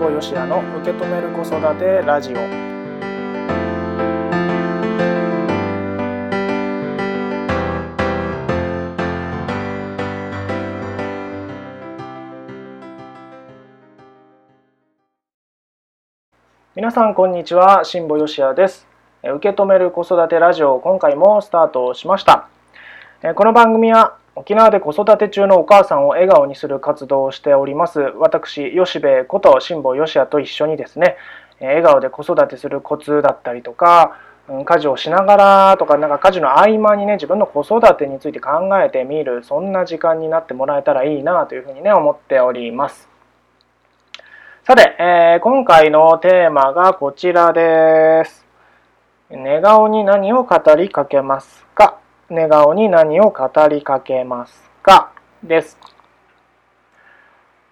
[0.00, 2.36] 保よしやの受け止める子育てラジオ。
[16.74, 18.86] 皆さんこんにちは辛坊よしやです。
[19.22, 22.48] 受け止める子育てラジオ今回もスタートしました。
[23.34, 28.00] この番組は沖縄で子育て中のお母さんを笑顔にする活動をしております。
[28.00, 31.16] 私吉部こと辛坊吉也と一緒にですね
[31.60, 34.16] 笑顔で子育てするコツだったりとか
[34.64, 38.50] 家事をしながらとかなんか家事の合間にね自分の子育てについて考
[38.82, 43.08] えてみるそんな時間になってもらえたらいいなというふうにね思っております。
[44.64, 48.46] さて、えー、今回のテーマがこちらです。
[49.28, 51.99] 寝顔に何を語りかけますか？
[52.30, 55.12] 寝顔に何を語りかけますか？
[55.42, 55.76] です。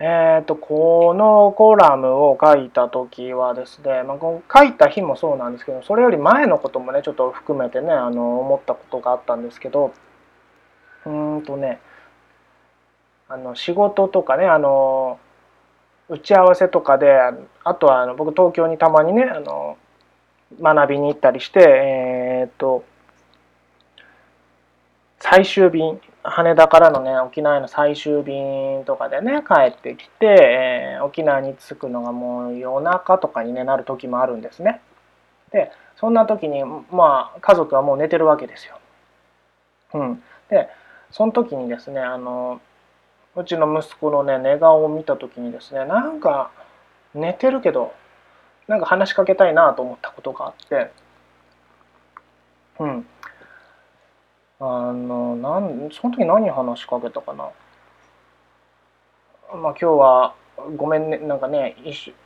[0.00, 9.92] えっ、ー、と、このコラムを書いた時はですね、まあ、書いた日もそうなんですけど、それより前のこともね、ちょっと含めてね、あの、思ったことがあったんですけど、
[11.06, 11.80] うんとね、
[13.28, 15.20] あの、仕事とかね、あの、
[16.08, 17.16] 打ち合わせとかで、
[17.62, 19.78] あとはあの僕東京にたまにね、あの、
[20.60, 22.84] 学びに行ったりして、えっ、ー、と、
[25.20, 34.80] 最終便羽田からのね沖縄への最終便とかでね帰ってきて、えー、沖縄に着くのがもう夜中とかに、ね、なる時もあるんですね。
[35.52, 38.78] でそんな時にまあ家族はもう寝てるわけですよ。
[39.94, 40.68] うん、で
[41.10, 42.60] その時にですねあの
[43.36, 46.50] うちの息子のね寝顔を見た時にですねなんか
[47.14, 47.92] 寝てるけど
[48.68, 50.90] なんか話しかけたいなと思ったことがあって
[52.78, 53.06] うん
[54.62, 57.50] あのなんその時何話しかけたかな？
[59.56, 60.34] まあ今日は
[60.76, 61.74] ごめんねなんかね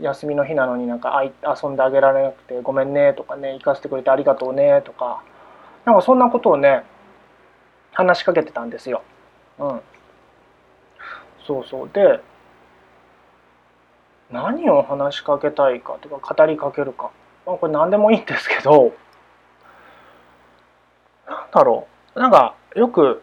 [0.00, 5.22] 休みの日なのになんかあい遊んであげられなくてごめんねとかね行かせてくれてありがとうねとか
[5.84, 6.84] なんかそんなことをね
[7.92, 9.02] 話しかけてたんですよ。
[9.58, 9.80] うん。
[11.46, 12.20] そうそうで
[14.30, 17.10] 何を話しかけたいかとか語りかけるか、
[17.46, 18.94] まあ、これ何でもいいんですけど
[21.28, 23.22] なんだろうなんかよく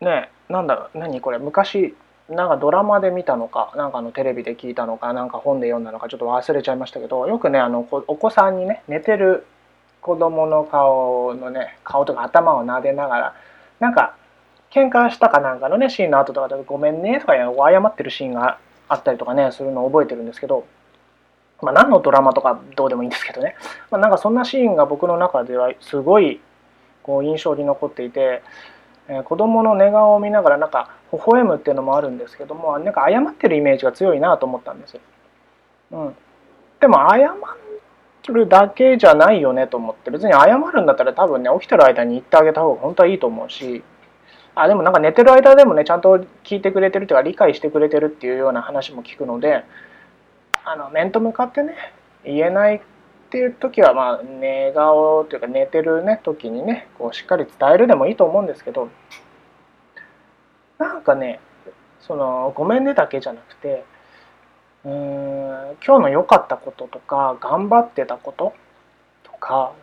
[0.00, 1.94] ねなんだ何これ昔
[2.28, 9.46] なんかドラマで見たのかなんかのテレビで聞いたのかなんか本で読んだのかちょっと忘れちゃいましたけどよくねあのお子さんにね寝てる
[10.02, 13.34] 子供の顔のね顔とか頭を撫でながら
[13.80, 14.14] なんか
[14.70, 20.66] 喧嘩したかなんかのねシーンの後とかで「ごめんね」とか謝ってるシーンがあったりとかねするのを覚えてるんですけど
[21.62, 23.56] まあ何のドラマとかどうでもいいんですけどね、
[23.90, 26.40] まあ、なんかそんなシーンが僕の中ではすごい
[27.08, 28.42] こう印象に残っていて、
[29.08, 35.00] えー、子供の寝顔を見ながらなんか微笑むっていうのもあるんですけどもなんか謝ってるイメージが強いなと思ったんですよ。
[35.92, 36.16] うん、
[36.80, 37.30] でも謝
[38.30, 43.82] るだけじゃないよねと思って別に謝るんだったら多分ね起きてる間に言ってあげた方が本当はいいと思うし
[44.54, 49.64] あでもなんか寝てる間でもねちゃんと聞いてくれてるというか理解してくれてるっていうような話も聞くので
[50.66, 51.74] あの面と向かってね
[52.22, 52.82] 言えない
[53.28, 58.88] っていう時はまあ寝顔というか寝てるね時にねこうしっかり伝えるでもいいと思うんですけど
[60.78, 61.38] なんかね
[62.00, 63.84] そのごめんねだけじゃなくて
[64.86, 64.92] うー
[65.72, 68.54] ん今日の良かったこととか頑張ってたこと
[69.24, 69.74] とか、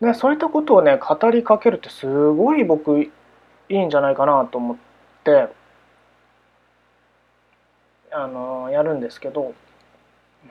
[0.00, 3.10] ね、そういったことをね語りかけるってすごい僕い
[3.68, 4.76] いんじゃないかなと思っ
[5.24, 5.48] て
[8.10, 9.52] あのやるんですけど、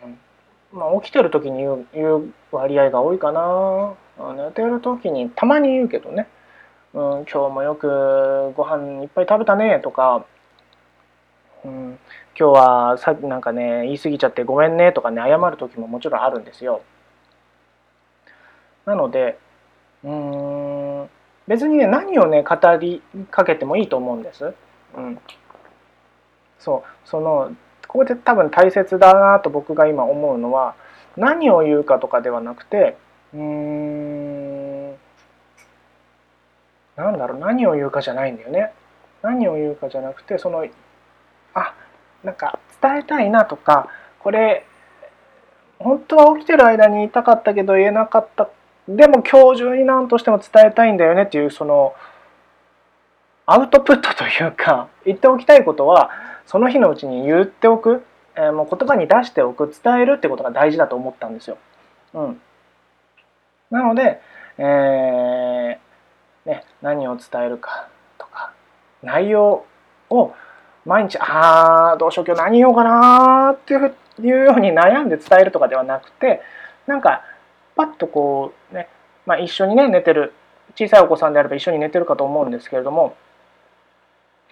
[0.04, 0.18] うん。
[0.74, 3.94] まあ、起きてる時に言う言う割合が多いかな。
[4.36, 6.28] 寝てる時にたまに言うけどね、
[6.94, 10.26] うん、今日もよくご飯いっぱい食べたねとか、
[11.66, 12.00] うん、
[12.38, 16.82] 今日はさなんかね言い過ぎちゃってごめんねとかね謝る時ももちろんあるんですよ。
[18.86, 19.40] なので
[20.04, 21.10] うん
[21.48, 23.02] 別にね何をね語り
[23.32, 24.54] かけてもいいと思うんです、
[24.96, 25.20] うん、
[26.60, 27.56] そうその
[27.88, 30.76] ここで多分大切だなと僕が今思うのは
[31.16, 32.98] 何を言うかとかではなくて
[33.34, 34.92] うーん
[36.96, 38.72] なんだろう何を言うかじゃないんだよね。
[39.24, 40.66] 何を言うかじゃなくてその
[41.54, 41.74] あ
[42.24, 43.88] なんか伝えたいなとか
[44.20, 44.66] これ
[45.80, 48.50] 本当は起きてる間に言いたかったけど言えなかった
[48.88, 51.94] でも今日中に何としても伝えたいんだよねっていうその
[53.46, 56.12] アウトプットというか言っておきたいことは
[56.46, 58.04] その日のうちに言っておく、
[58.36, 61.58] えー、もう言葉に出しておく伝えるってことが大事だと思ったんですよ。
[62.14, 62.42] うん、
[63.70, 64.22] なので、
[64.58, 68.52] えーね、何を伝えるかとか
[69.02, 69.66] 内容
[70.10, 70.34] を
[70.86, 76.42] 毎日ああどうしよう今日何言おうかなっていうように悩んで伝えるとかではなくて
[76.88, 77.24] なんか
[77.76, 78.88] パッとこうね、
[79.26, 80.34] まあ、一緒にね寝てる
[80.76, 83.16] 小さいお子さんであれば一緒に寝てるかと思うんですけれども、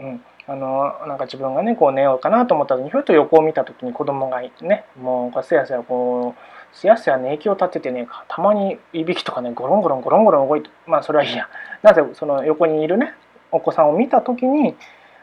[0.02, 11.48] うん、あのなんか自分がねこう寝ようかなと思った時にひょっと横を見た時に子供がねもうすやすやこうすやすや寝息を立ててねたまにいびきとかねゴロンゴロンゴロンゴロン動いてまあそれはいいや。
[11.84, 13.14] なぜその横にいるね
[13.52, 14.76] お子さんを見た時に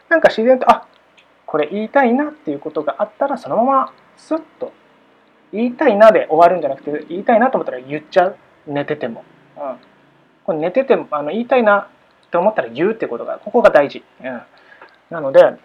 [0.07, 0.87] なんか自然とあ
[1.45, 4.71] これ言いたいなっていうことがあったらそのままスッと
[5.51, 8.37] 言いたいなで終わるんじゃなくて言いたいなと思ったら言っちゃう。
[8.67, 9.23] 寝てても、
[9.57, 9.75] うん、
[10.43, 11.89] これ寝ててもあの言いたいな
[12.27, 14.41] って思ったら言うってことがここが大事、うん、
[15.09, 15.57] なので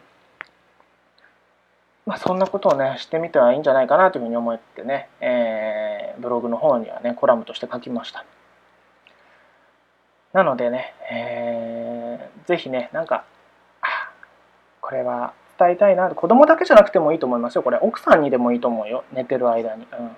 [2.07, 8.27] まあ、そんなことをねしてみてはいいんじゃないかなというふうに思ってね、えー、ブログの方にはねコラムとして書きました。
[10.35, 13.25] なのでね、えー、ぜひねなんか
[14.83, 17.63] これは伝えたいな子供だけじゃなくてもいいと思いますよ。
[17.63, 19.05] これ奥さんにでもいいと思うよ。
[19.15, 20.11] 寝てる間に、うん。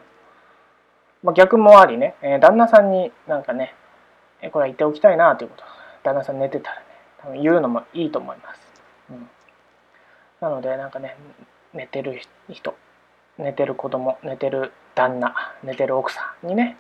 [1.23, 3.75] まあ、逆もありね、えー、旦那さんになんかね、
[4.51, 5.65] これは言っておきたいなということ。
[6.03, 6.83] 旦那さん寝てたらね
[7.19, 8.61] 多分言うのもいいと思います、
[9.11, 9.29] うん、
[10.41, 11.17] なのでなんかね
[11.73, 12.75] 寝てる人
[13.39, 16.77] 寝てる子供寝てる旦那寝てる奥さんにね、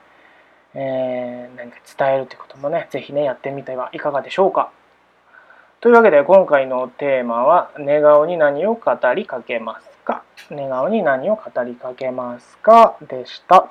[0.75, 4.73] えー、何か伝えるということもね是非ねやってみてはいかがでしょうか
[5.81, 13.69] というわけで今回のテーマは「寝顔に何を語りかけますか?」「寝顔に何を語りかけますか?」でした。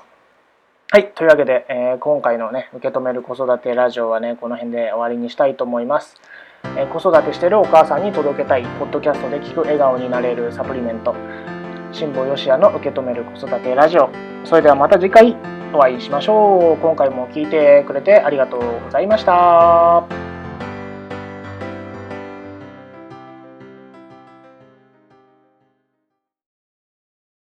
[0.91, 1.11] はい。
[1.13, 6.15] というわけで、えー、今回のね、受け止める子育てラジオはね、この辺で終わりにしたいと思います。
[6.77, 11.15] え、子育てしてるお母さんに届けたい、ポッドキャストで聞く笑顔になれるサプリメント、
[11.91, 14.09] 辛抱よしやの受け止める子育てラジオ。
[14.43, 15.35] それではまた次回
[15.73, 16.77] お会いしましょう。
[16.77, 20.34] 今回も聞いてくれてありがとうございました。